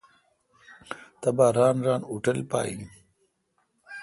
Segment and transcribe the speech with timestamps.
[1.21, 2.81] تبا ران ران اوٹل پہ این۔